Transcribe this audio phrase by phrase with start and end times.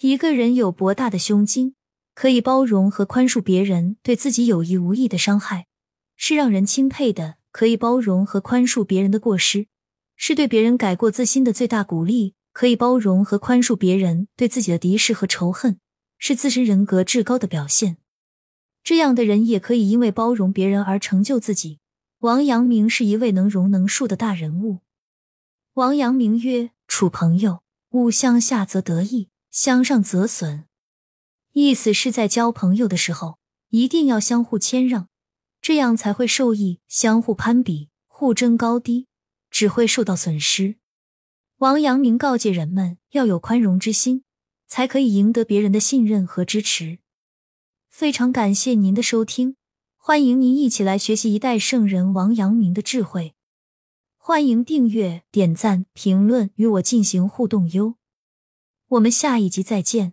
[0.00, 1.74] 一个人有博大的胸襟，
[2.14, 5.68] 可以包容和宽恕别人对自己有意无意的伤害，
[6.16, 9.68] 是让人钦佩的；可以包容和宽恕别人的过失，
[10.14, 15.80] 是对别人改过自新的最大鼓励；可以包容和宽恕别人对自己的敌视和仇恨，
[16.18, 17.96] 是自身人格至高的表现。
[18.84, 21.78] 这样的人也可以因为包容别人而成就自己。
[22.18, 24.80] 王阳明是一位能容能恕的大人物。
[25.74, 30.66] 王阳明曰：“处朋友，勿相下则得意，相上则损。”
[31.54, 33.38] 意思是在交朋友的时候，
[33.70, 35.08] 一定要相互谦让，
[35.62, 39.06] 这样才会受益；相互攀比、互争高低，
[39.50, 40.76] 只会受到损失。
[41.56, 44.24] 王阳明告诫人们要有宽容之心，
[44.68, 46.98] 才可以赢得别人的信任和支持。
[47.88, 49.56] 非常感谢您的收听，
[49.96, 53.34] 欢迎您一起来学习一代圣人王阳明的智慧。
[54.18, 57.94] 欢迎订阅、点赞、评论，与我进行互动哟。
[58.88, 60.12] 我们下一集再见。